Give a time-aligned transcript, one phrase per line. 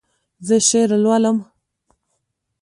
[0.47, 1.37] زه شعر لولم